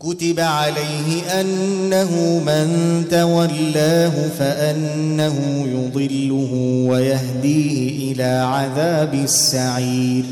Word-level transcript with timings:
كتب 0.00 0.40
عليه 0.40 1.40
أنه 1.40 2.40
من 2.46 2.68
تولاه 3.10 4.28
فأنه 4.38 5.66
يضله 5.66 6.50
ويهديه 6.88 8.12
إلى 8.12 8.24
عذاب 8.24 9.14
السعير. 9.14 10.24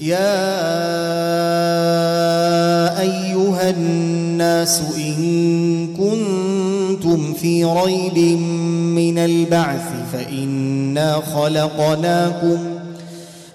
يا 0.00 0.40
أيها 3.00 3.70
الناس 3.70 4.82
إن 4.96 5.86
كنتم 5.86 7.34
في 7.34 7.64
ريب 7.64 8.18
من 8.98 9.18
البعث 9.18 9.88
فإنا 10.12 11.22
خلقناكم 11.34 12.79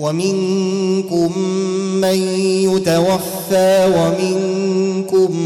ومنكم 0.00 1.38
من 2.00 2.18
يتوفى 2.72 3.92
ومنكم 3.96 5.36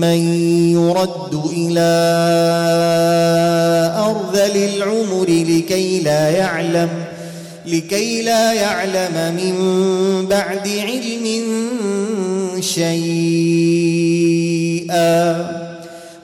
من 0.00 0.20
يرد 0.72 1.34
إلى 1.56 1.90
ارذل 3.98 4.56
العمر 4.56 5.26
لكي 5.28 6.00
لا 6.00 6.30
يعلم 6.30 6.90
لكي 7.66 8.22
لا 8.22 8.52
يعلم 8.52 9.34
من 9.34 9.54
بعد 10.26 10.68
علم 10.68 11.42
شيئا. 12.60 14.08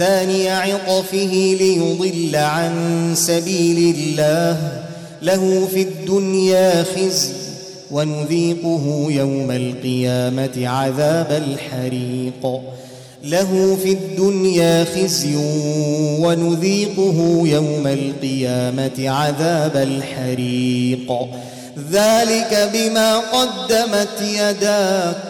ثاني 0.00 0.48
عطفه 0.50 1.56
ليضل 1.60 2.36
عن 2.36 2.72
سبيل 3.14 3.94
الله. 3.96 4.72
له 5.22 5.68
في 5.74 5.82
الدنيا 5.82 6.82
خزي 6.82 7.32
ونذيقه 7.90 9.06
يوم 9.10 9.50
القيامة 9.50 10.68
عذاب 10.68 11.42
الحريق. 11.46 12.60
له 13.24 13.78
في 13.82 13.92
الدنيا 13.92 14.84
خزي 14.84 15.36
ونذيقه 16.20 17.42
يوم 17.44 17.86
القيامة 17.86 19.10
عذاب 19.10 19.76
الحريق. 19.76 21.12
ذلك 21.92 22.70
بما 22.74 23.18
قدمت 23.18 24.22
يداك 24.22 25.29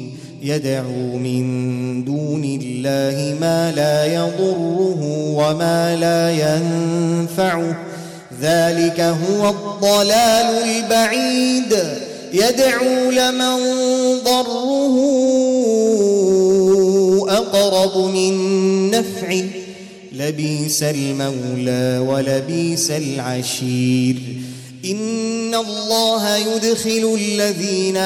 يدعو 0.43 1.17
من 1.17 2.03
دون 2.03 2.59
الله 2.61 3.37
ما 3.41 3.71
لا 3.71 4.05
يضره 4.05 5.01
وما 5.35 5.95
لا 5.95 6.31
ينفعه. 6.31 7.77
ذلك 8.41 8.99
هو 8.99 9.49
الضلال 9.49 10.63
البعيد. 10.63 11.77
يدعو 12.33 13.11
لمن 13.11 13.57
ضره 14.25 14.97
أقرب 17.29 17.97
من 18.13 18.33
نفعه. 18.91 19.43
لبيس 20.13 20.83
المولى 20.83 22.05
ولبيس 22.07 22.91
العشير. 22.91 24.15
ان 24.85 25.55
الله 25.55 26.37
يدخل 26.37 27.17
الذين 27.19 27.97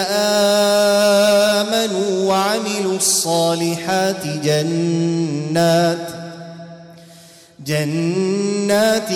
امنوا 1.51 2.25
وعملوا 2.27 2.95
الصالحات 2.95 4.27
جنات 4.43 6.07
جنات 7.65 9.09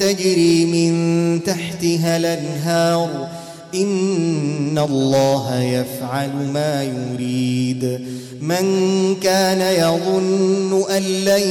تجري 0.00 0.64
من 0.64 1.40
تحتها 1.44 2.16
الانهار 2.16 3.28
ان 3.76 4.78
الله 4.78 5.62
يفعل 5.62 6.30
ما 6.52 6.82
يريد. 6.84 8.00
من 8.40 9.16
كان 9.22 9.60
يظن 9.60 10.84
ان 10.90 11.02
لن 11.02 11.42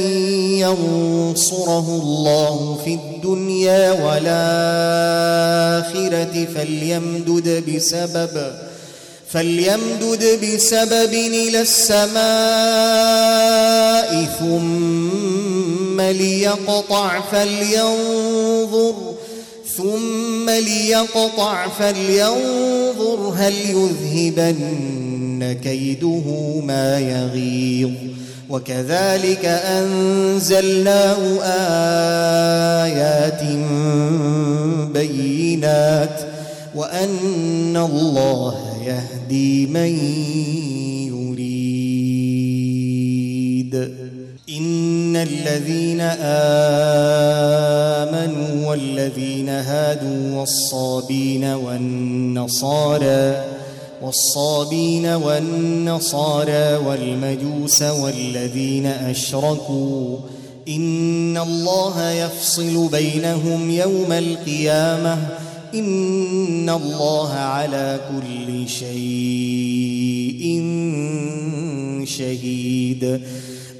ينصره 0.58 1.88
الله 2.02 2.78
في 2.84 2.94
الدنيا 2.94 3.92
والاخره 3.92 4.46
فليمدد 6.54 7.64
بسبب 7.70 8.52
فليمدد 9.28 10.40
بسبب 10.44 11.12
إلى 11.14 11.60
السماء 11.60 12.16
ثم 14.40 16.00
ليقطع 16.00 17.20
فلينظر 17.20 19.15
ثم 19.76 20.50
ليقطع 20.50 21.68
فلينظر 21.68 23.34
هل 23.36 23.54
يذهبن 23.54 25.56
كيده 25.64 26.24
ما 26.64 26.98
يغيظ. 26.98 27.90
وكذلك 28.50 29.44
أنزلناه 29.44 31.18
آيات 32.84 33.42
بينات 34.94 36.20
وأن 36.74 37.76
الله 37.76 38.54
يهدي 38.86 39.66
من 39.66 39.98
يريد. 41.12 41.36
إن 44.48 45.16
الذين 45.16 46.00
آمنوا 46.00 46.26
والذين 48.66 49.48
هادوا 49.48 50.40
والصابين 50.40 51.44
والنصارى 51.44 53.44
والصابين 54.02 55.06
والنصارى 55.06 56.76
والمجوس 56.76 57.82
والذين 57.82 58.86
أشركوا 58.86 60.16
إن 60.68 61.36
الله 61.36 62.10
يفصل 62.10 62.88
بينهم 62.88 63.70
يوم 63.70 64.12
القيامة 64.12 65.18
إن 65.74 66.70
الله 66.70 67.32
على 67.32 68.00
كل 68.08 68.68
شيء 68.68 70.42
شهيد 72.04 73.20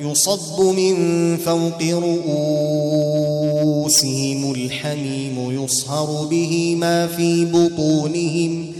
يصب 0.00 0.60
من 0.60 1.36
فوق 1.36 1.82
رؤوسهم 3.02 4.52
الحميم 4.52 5.64
يصهر 5.64 6.26
به 6.30 6.76
ما 6.78 7.06
في 7.06 7.44
بطونهم 7.44 8.72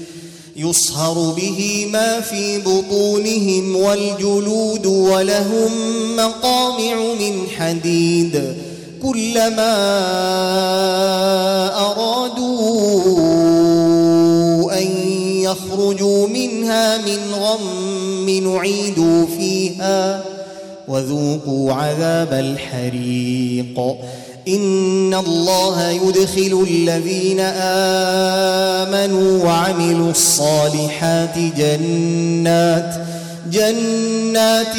يصهر 0.57 1.33
به 1.37 1.89
ما 1.93 2.21
في 2.21 2.59
بطونهم 2.59 3.77
والجلود 3.77 4.87
ولهم 4.87 5.71
مقامع 6.17 7.15
من 7.21 7.47
حديد. 7.57 8.55
كلما 9.03 9.77
أرادوا 11.91 13.19
أن 14.79 14.87
يخرجوا 15.43 16.29
منها 16.29 16.99
من 16.99 17.19
غم 17.35 18.31
نعيدوا 18.31 19.27
فيها. 19.39 20.28
وذوقوا 20.89 21.73
عذاب 21.73 22.33
الحريق. 22.33 23.97
إن 24.49 25.15
الله 25.15 25.91
يدخل 25.91 26.67
الذين 26.71 27.41
آمنوا 28.81 29.45
وعملوا 29.45 30.11
الصالحات 30.11 31.39
جنات 31.39 32.95
جنات 33.53 34.77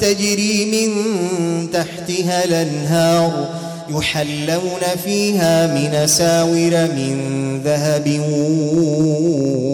تجري 0.00 0.64
من 0.64 0.90
تحتها 1.70 2.44
الأنهار 2.44 3.48
يحلون 3.90 4.82
فيها 5.04 5.66
من 5.66 6.06
ساور 6.06 6.88
من 6.96 7.14
ذهب 7.64 8.20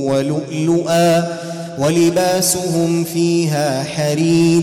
ولؤلؤا 0.09 1.39
ولباسهم 1.79 3.05
فيها 3.05 3.85
حرير. 3.85 4.63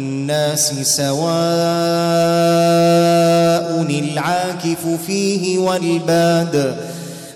سواء 0.83 1.21
العاكف 3.89 4.87
فيه 5.07 5.57
والباد 5.57 6.75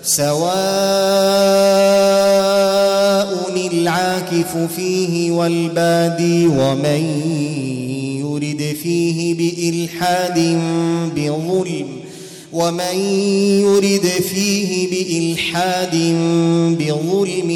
سواء 0.02 0.46
العاكف 3.72 4.56
فيه 4.76 5.30
والبادي 5.30 6.46
ومن 6.46 7.02
يرد 8.20 8.76
فيه 8.82 9.34
بإلحاد 9.34 10.38
بظلم 11.16 11.86
ومن 12.52 12.98
يرد 13.60 14.06
فيه 14.06 14.90
بإلحاد 14.90 15.94
بظلم 16.78 17.50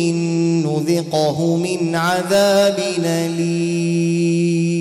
نذقه 0.66 1.56
من 1.56 1.94
عذاب 1.94 2.78
أليم 3.04 4.80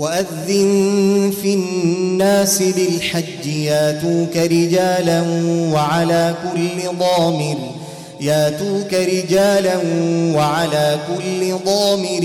وأذن 0.00 1.32
في 1.42 1.54
الناس 1.54 2.62
بالحج 2.62 3.46
ياتوك 3.46 4.36
رجالا 4.36 5.22
وعلى 5.72 6.34
كل 6.42 6.98
ضامر 6.98 7.56
ياتوك 8.20 8.94
رجالا 8.94 9.76
وعلى 10.36 10.98
كل 11.08 11.54
ضامر 11.66 12.24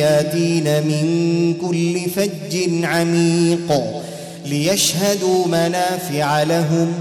ياتين 0.00 0.64
من 0.64 1.54
كل 1.60 2.10
فج 2.10 2.84
عميق 2.84 3.82
ليشهدوا 4.46 5.46
منافع 5.46 6.42
لهم 6.42 6.92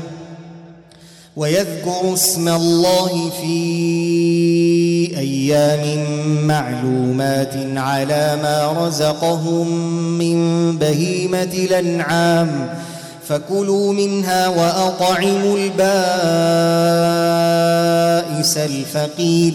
ويذكروا 1.37 2.13
اسم 2.13 2.47
الله 2.47 3.29
في 3.41 3.57
أيام 5.17 6.05
معلومات 6.47 7.53
على 7.75 8.39
ما 8.43 8.85
رزقهم 8.85 9.67
من 10.17 10.37
بهيمة 10.77 11.53
الأنعام 11.53 12.69
فكلوا 13.27 13.93
منها 13.93 14.47
وأطعموا 14.47 15.57
البائس 15.57 15.77
الفقير 18.57 19.53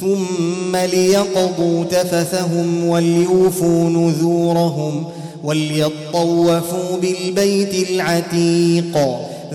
ثم 0.00 0.76
ليقضوا 0.76 1.84
تفثهم 1.84 2.88
وليوفوا 2.88 3.90
نذورهم 3.90 5.04
وليطوفوا 5.44 6.96
بالبيت 7.02 7.90
العتيق. 7.90 8.98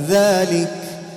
ذلك 0.10 0.87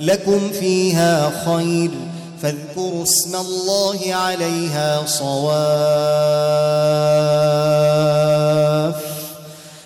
لكم 0.00 0.50
فيها 0.50 1.32
خير 1.46 1.90
فاذكروا 2.42 3.02
اسم 3.02 3.36
الله 3.36 3.98
عليها 4.14 5.06
صواف. 5.06 5.30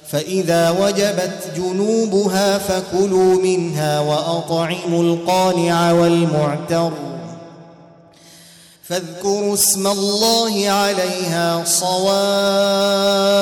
فإذا 0.09 0.71
وجبت 0.71 1.38
جنوبها 1.56 2.59
فكلوا 2.59 3.42
منها 3.42 4.00
وأطعموا 4.00 5.02
القانع 5.02 5.92
والمعتر. 5.92 6.92
فاذكروا 8.88 9.54
اسم 9.54 9.87
الله 9.87 10.71
عليها 10.71 11.64
صواف. 11.64 13.35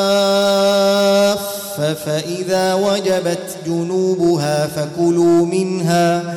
فإذا 2.07 2.75
وجبت 2.75 3.57
جنوبها 3.67 4.67
فكلوا 4.67 5.47
منها 5.47 6.37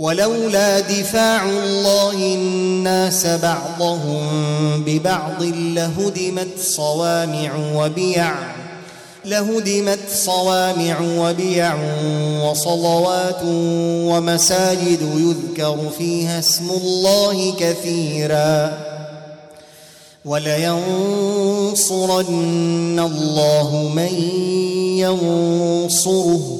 ولولا 0.00 0.80
دفاع 0.80 1.44
الله 1.44 2.12
الناس 2.12 3.26
بعضهم 3.26 4.22
ببعض 4.86 5.42
لهدمت 5.42 6.48
صوامع 6.60 7.50
وبيع 7.74 8.34
لهدمت 9.24 9.98
صوامع 10.14 11.00
وبيع 11.18 11.74
وصلوات 12.44 13.40
ومساجد 14.10 15.02
يذكر 15.16 15.78
فيها 15.98 16.38
اسم 16.38 16.70
الله 16.70 17.54
كثيرا. 17.58 18.78
ولينصرن 20.24 20.70
الله 23.00 23.90
من 23.94 24.14
ينصره. 24.98 26.59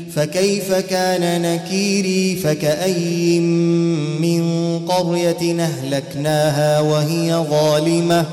فكيف 0.15 0.73
كان 0.73 1.41
نكيري 1.41 2.35
فكأي 2.35 3.39
من 4.19 4.41
قرية 4.87 5.63
أهلكناها 5.63 6.79
وهي 6.79 7.45
ظالمة؟ 7.49 8.25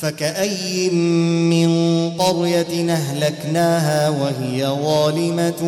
فكأي 0.00 0.90
من 1.50 1.70
قرية 2.10 2.92
أهلكناها 2.92 4.08
وهي 4.08 4.66
ظالمة 4.66 5.60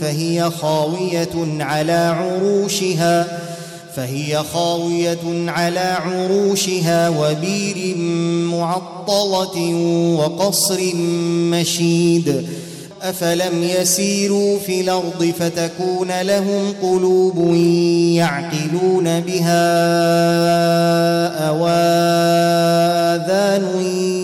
فهي 0.00 0.50
خاوية 0.50 1.62
على 1.62 1.92
عروشها 1.92 3.40
فهي 3.96 4.42
خاوية 4.54 5.50
على 5.50 5.96
عروشها 6.04 7.08
وبير 7.08 7.96
معطلة 8.46 9.74
وقصر 10.18 10.80
مشيد. 11.50 12.46
أفلم 13.02 13.62
يسيروا 13.62 14.58
في 14.58 14.80
الأرض 14.80 15.32
فتكون 15.38 16.20
لهم 16.20 16.74
قلوب 16.82 17.54
يعقلون 18.16 19.20
بها 19.20 19.68
أواذان 21.48 22.82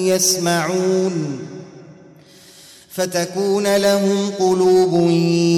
يسمعون 0.06 1.38
فتكون 2.90 3.76
لهم 3.76 4.30
قلوب 4.38 5.10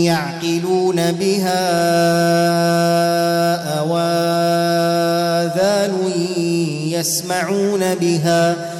يعقلون 0.04 1.12
بها 1.12 1.60
أواذان 3.80 4.70
يسمعون 6.86 7.94
بها 7.94 8.79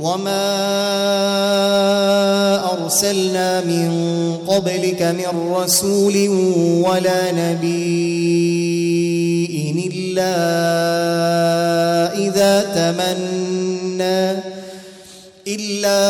وما 0.00 0.50
أرسلنا 2.72 3.60
من 3.60 3.90
قبلك 4.48 5.02
من 5.02 5.52
رسول 5.52 6.28
ولا 6.88 7.32
نبي 7.32 8.70
إلا 9.86 10.36
إذا 12.18 12.62
تمنى 12.74 14.40
إلا 15.46 16.00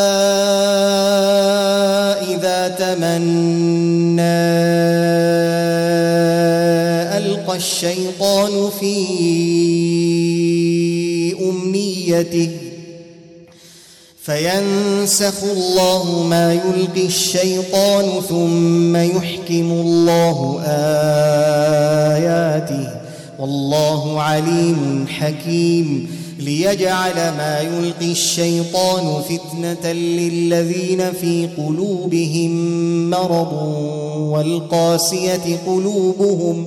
إذا 2.34 2.68
تمنى 2.68 4.40
ألقى 7.18 7.56
الشيطان 7.56 8.70
في 8.80 8.96
أمنيته 11.40 12.59
فينسخ 14.30 15.42
الله 15.42 16.22
ما 16.22 16.52
يلقي 16.52 17.06
الشيطان 17.06 18.20
ثم 18.28 18.96
يحكم 18.96 19.72
الله 19.72 20.60
آياته. 22.16 22.88
والله 23.38 24.22
عليم 24.22 25.06
حكيم. 25.08 26.10
ليجعل 26.38 27.14
ما 27.14 27.60
يلقي 27.60 28.12
الشيطان 28.12 29.22
فتنة 29.22 29.92
للذين 29.92 31.12
في 31.12 31.48
قلوبهم 31.58 32.50
مرض 33.10 33.52
والقاسية 34.16 35.58
قلوبهم 35.66 36.66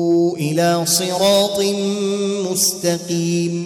إلى 0.37 0.85
صراط 0.85 1.59
مستقيم 2.51 3.65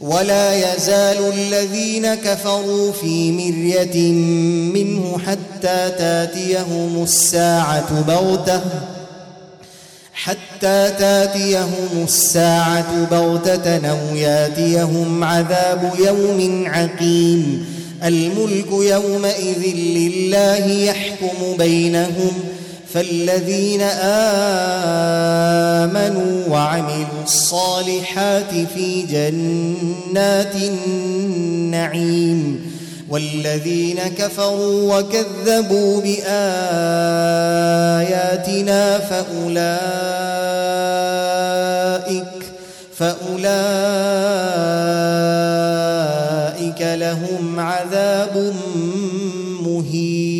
ولا 0.00 0.74
يزال 0.74 1.32
الذين 1.32 2.14
كفروا 2.14 2.92
في 2.92 3.32
مرية 3.32 4.12
منه 4.74 5.18
حتى 5.26 5.90
تاتيهم 5.98 7.02
الساعة 7.02 8.00
بغتة 8.02 8.60
حتى 10.12 10.92
تاتيهم 10.98 12.04
الساعة 12.04 13.04
بغتة 13.10 13.90
أو 13.90 14.16
ياتيهم 14.16 15.24
عذاب 15.24 15.92
يوم 15.98 16.64
عقيم 16.66 17.66
الملك 18.04 18.66
يومئذ 18.72 19.74
لله 19.76 20.66
يحكم 20.66 21.56
بينهم 21.58 22.32
فالذين 22.94 23.80
آمنوا 25.80 26.48
وعملوا 26.48 27.22
الصالحات 27.24 28.54
في 28.74 29.02
جنات 29.02 30.54
النعيم 30.56 32.00
والذين 33.10 33.98
كفروا 34.18 34.98
وكذبوا 34.98 36.00
بآياتنا 36.00 36.28
فأولئك 38.98 39.80
فأولئك 42.96 43.50
لهم 46.80 47.60
عذاب 47.60 48.54
مهين 49.62 50.39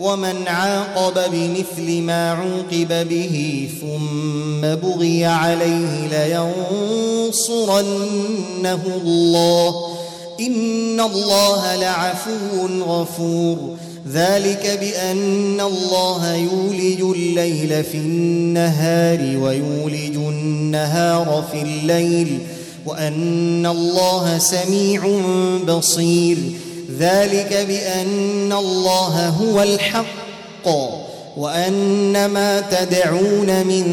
ومن 0.00 0.48
عاقب 0.48 1.30
بمثل 1.32 2.02
ما 2.02 2.30
عوقب 2.30 3.08
به 3.08 3.68
ثم 3.80 4.60
بغي 4.60 5.24
عليه 5.24 6.08
لينصرنه 7.38 8.82
الله. 9.04 9.74
إن 10.40 11.00
الله 11.00 11.76
لعفو 11.76 12.66
غفور. 12.86 13.76
ذلك 14.12 14.78
بأن 14.80 15.60
الله 15.60 16.34
يولج 16.34 17.16
الليل 17.16 17.84
في 17.84 17.96
النهار 17.96 19.18
ويولج 19.36 20.16
النهار 20.16 21.44
في 21.52 21.62
الليل 21.62 22.38
وأن 22.86 23.66
الله 23.66 24.38
سميع 24.38 25.20
بصير. 25.68 26.36
ذلك 27.00 27.66
بأن 27.68 28.52
الله 28.52 29.28
هو 29.28 29.62
الحق 29.62 30.68
وأن 31.36 32.26
ما 32.26 32.60
تدعون 32.60 33.66
من 33.66 33.84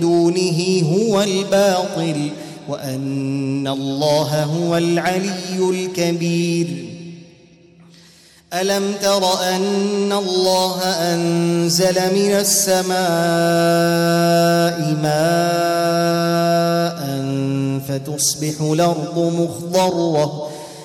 دونه 0.00 0.82
هو 0.92 1.22
الباطل 1.22 2.30
وأن 2.68 3.68
الله 3.68 4.44
هو 4.44 4.76
العلي 4.76 5.58
الكبير. 5.70 6.94
ألم 8.54 8.94
تر 9.02 9.42
أن 9.42 10.12
الله 10.12 10.82
أنزل 10.84 11.94
من 11.94 12.30
السماء 12.30 12.94
ماء 15.02 15.84
فتصبح 17.88 18.60
الأرض 18.60 19.18
مخضرة 19.18 20.53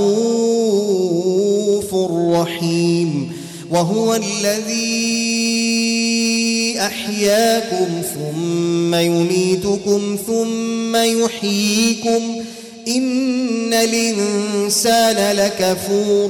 رحيم. 2.40 3.32
وهو 3.72 4.16
الذي 4.16 5.14
أحياكم 6.80 7.86
ثم 8.16 8.96
يميتكم 8.96 10.18
ثم 10.28 10.96
يحييكم. 10.96 12.44
إن 12.88 13.74
الإنسان 13.74 15.36
لكفور. 15.36 16.30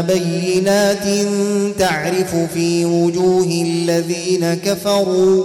بينات 0.00 1.04
تعرف 1.78 2.34
في 2.54 2.84
وجوه 2.84 3.64
الذين 3.66 4.54
كفروا 4.54 5.44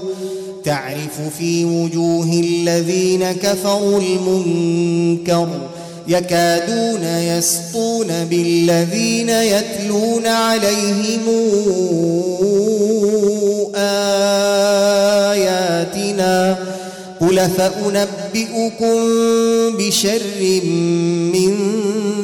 تعرف 0.64 1.22
في 1.38 1.66
وجوه 1.66 2.34
الذين 2.34 3.32
كفروا 3.32 4.02
المنكر 4.02 5.48
يكادون 6.08 7.04
يسطون 7.04 8.26
بالذين 8.26 9.30
يتلون 9.30 10.28
عليهم 10.28 11.22
آياتنا 15.36 16.58
قل 17.22 17.50
فأنبئكم 17.50 18.98
بشر 19.78 20.22
من 21.34 21.56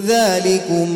ذلكم 0.07 0.95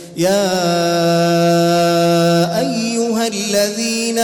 يا 0.17 0.51
أيها 2.59 3.27
الذين 3.27 4.19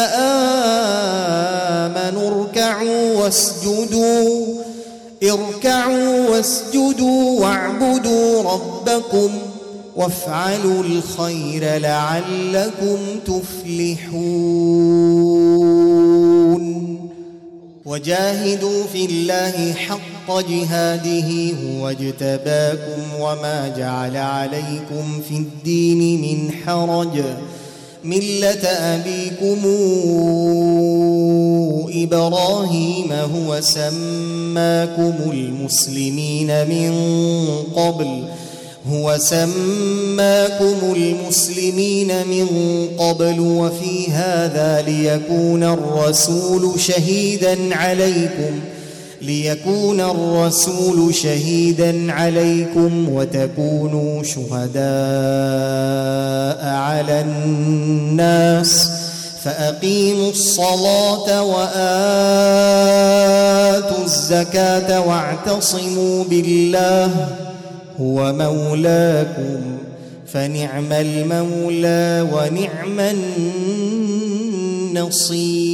آمنوا 1.95 2.41
اركعوا 2.41 3.13
واسجدوا 3.13 4.45
اركعوا 5.23 6.29
واسجدوا 6.29 7.39
واعبدوا 7.41 8.43
ربكم 8.43 9.29
وافعلوا 9.95 10.83
الخير 10.83 11.77
لعلكم 11.77 12.97
تفلحون. 13.25 14.27
وجاهدوا 17.87 18.83
في 18.93 19.05
الله 19.05 19.73
حق 19.73 20.49
جهاده 20.49 21.51
هو 21.63 21.89
اجتباكم 21.89 23.01
وما 23.19 23.73
جعل 23.77 24.17
عليكم 24.17 25.21
في 25.29 25.35
الدين 25.35 26.21
من 26.21 26.51
حرج. 26.51 27.23
مله 28.03 28.67
ابيكم 28.67 29.59
إبراهيم 32.03 33.11
هو 33.11 33.61
سماكم 33.61 35.13
المسلمين 35.31 36.67
من 36.67 36.93
قبل. 37.75 38.23
هو 38.91 39.17
سماكم 39.17 40.93
المسلمين 40.95 42.27
من 42.27 42.47
قبل 42.97 43.39
وفي 43.39 44.11
هذا 44.11 44.81
ليكون 44.81 45.63
الرسول 45.63 46.79
شهيدا 46.79 47.75
عليكم 47.75 48.59
ليكون 49.21 50.01
الرسول 50.01 51.15
شهيدا 51.15 52.11
عليكم 52.11 53.09
وتكونوا 53.09 54.23
شهداء 54.23 54.77
على 56.65 57.21
الناس 57.21 58.89
فأقيموا 59.43 60.31
الصلاة 60.31 61.43
وآتوا 61.43 61.67
الزكاة 64.05 65.01
واعتصموا 65.07 66.23
بالله 66.23 67.46
هو 67.99 68.33
مولاكم 68.33 69.77
فنعم 70.27 70.93
المولى 70.93 72.27
ونعم 72.33 72.99
النصير. 74.89 75.66